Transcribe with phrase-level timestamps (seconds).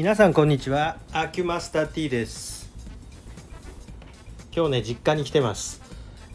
[0.00, 0.96] 皆さんこんにちは。
[1.12, 2.70] アキュマスター T です。
[4.50, 5.82] 今日ね実家に来てます。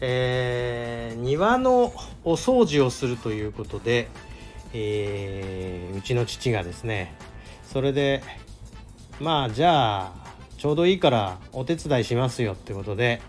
[0.00, 1.92] えー、庭の
[2.22, 4.06] お掃除をするということで、
[4.72, 7.16] えー、うちの父がですね
[7.64, 8.22] それで
[9.18, 10.12] まあじゃあ
[10.58, 13.20] ちょうどいいからお手伝いしますよってことで、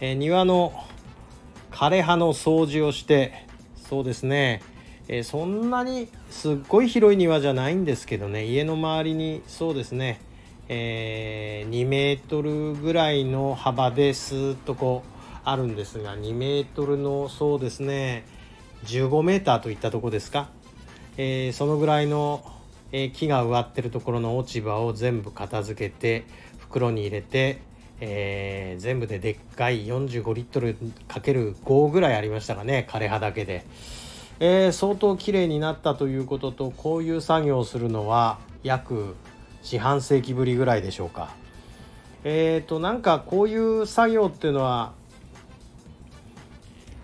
[0.00, 0.74] えー、庭の
[1.70, 3.46] 枯葉の掃除をして
[3.88, 4.60] そうですね
[5.08, 8.44] えー、そんなにすっごい広い庭じゃないんですけどね。
[8.44, 10.20] 家の周りにそうですね、
[10.68, 18.24] えー、2メートルぐらいの幅ですっとこうあるんですが2メートルのそうですね。
[18.84, 20.50] 15メーターといったとこですか、
[21.16, 22.44] えー、そのぐらいの、
[22.92, 26.24] え木が植わってるところの落ち葉を全部片付けて
[26.58, 27.58] 袋に入れて
[28.00, 30.76] えー、全部ででっかい45リットル
[31.08, 32.86] かける5ぐらいありましたかね。
[32.88, 33.64] 枯葉だけで、
[34.40, 39.16] えー、相当綺麗になったということとこういう作業をするのは約
[39.62, 41.34] 四半世紀ぶりぐらいでしょうか。
[42.24, 44.92] えーとなんかこういう作業っていうのは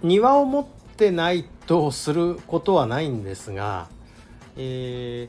[0.03, 3.89] 庭を持ってないとすることはないんですが、
[4.57, 5.29] え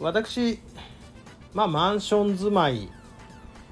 [0.00, 0.58] ー、私
[1.52, 2.88] まあマンション住まい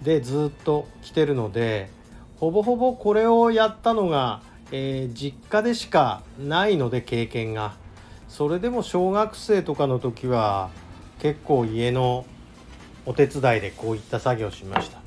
[0.02, 1.90] でずっと来てるので
[2.36, 7.74] ほぼほぼこれをやったのがえー、実家でしかないので経験が。
[8.28, 10.70] それでも小学生とかの時は
[11.20, 12.24] 結構家の
[13.04, 15.00] お手伝いでこういった作業しました。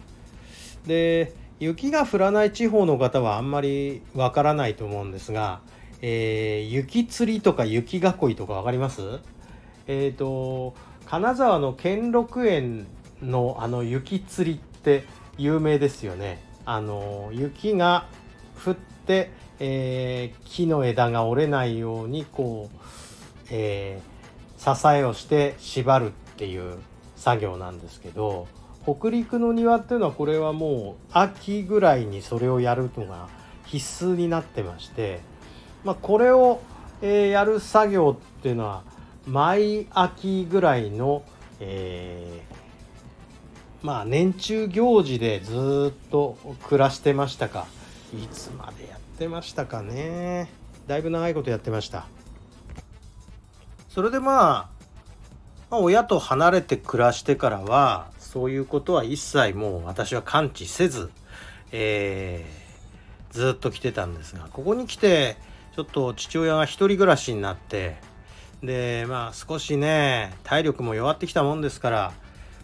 [0.86, 5.61] で雪が降らない地方の方はあんまりわからないと思うんですが、
[6.02, 8.02] えー、雪釣りとか雪囲い
[8.36, 9.02] とか分かります？
[9.88, 10.75] えっ、ー、と
[11.08, 12.86] 金沢の兼六園
[13.23, 15.05] のあの雪釣りって
[15.39, 16.43] 有名ですよね。
[16.66, 18.08] あの雪が
[18.63, 22.78] 降ってえー、木の枝が折れないようにこう、
[23.50, 26.78] えー、支えをして縛るっていう
[27.16, 28.48] 作業なんですけど
[28.83, 33.30] 北陸の庭っていうのはこれはもう秋ぐらいにそれをやるのが
[33.66, 35.21] 必須になってまして、
[35.83, 36.61] まあ、これを、
[37.02, 38.83] えー、やる作業っていうのは
[39.26, 41.23] 毎秋ぐらいの、
[41.60, 46.37] えー、まあ年中行事でずっと
[46.67, 47.66] 暮らしてましたか。
[48.23, 50.49] いつまでやってましたかね。
[50.87, 52.08] だいぶ長いことやってました。
[53.89, 54.70] それでまあ、
[55.70, 61.09] まあ、親と離れて暮らしてからはそういうことは一切もう私は感知せず、
[61.71, 65.37] えー、ずっと来てたんですがここに来て
[65.75, 67.95] ちょっと父親が一人暮らしになって
[68.61, 72.14] でまあ少しね体力も弱ってきたもんですから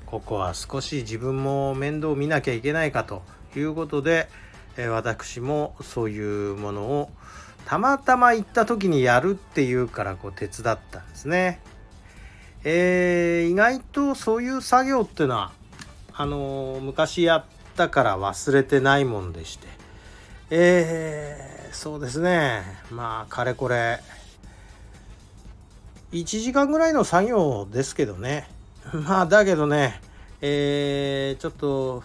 [0.05, 3.23] ここは少し自分も面倒見なきゃいけないかと
[3.55, 4.27] いうことで
[4.77, 7.11] え私もそういうものを
[7.65, 11.59] たまたま行った時にやるっていうからこう手伝ったんですね。
[12.63, 15.51] えー、意外とそういう作業っていうのは
[16.13, 17.45] あのー、昔やっ
[17.75, 19.67] たから忘れてないもんでして。
[20.49, 22.61] えー、そうですね。
[22.91, 23.99] まあかれこれ
[26.11, 28.47] 1時間ぐらいの作業ですけどね。
[28.93, 30.01] まあだけどね
[30.41, 32.03] えー、ちょっと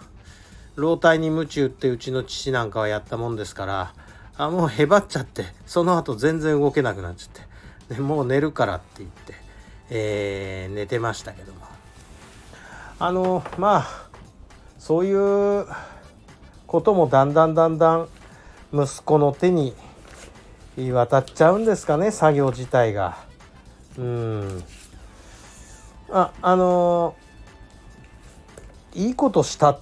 [0.76, 3.94] 老体に夢中ってうちの父なんかはやったもんですから
[4.36, 9.34] あもうへばっちゃってその後全然動けなくなっちゃってでもう寝るからって言って、
[9.90, 11.60] えー、寝てましたけども
[12.98, 14.08] あのまあ
[14.78, 15.66] そういう
[16.66, 18.08] こともだんだんだんだん
[18.72, 19.74] 息子の手に
[20.76, 23.16] 渡っちゃうんですかね作業自体が。
[23.98, 24.64] うん
[26.10, 27.16] ああの
[28.94, 29.80] いいことしたっ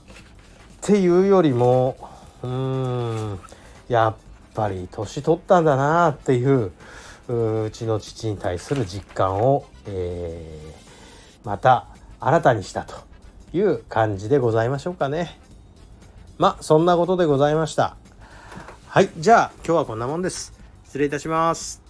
[0.85, 1.97] っていうよりも
[2.43, 3.41] うーん
[3.89, 4.17] やっ
[4.53, 6.73] ぱり年取ったんだなっていう
[7.67, 11.87] うちの父に対する実感を、えー、また
[12.21, 12.97] 新たにしたと
[13.55, 15.41] いう感じでございましょうかね。
[16.37, 17.97] まあそんなことでございました。
[18.89, 20.53] はいじゃあ今日はこんなもんです。
[20.85, 21.84] 失礼いたします。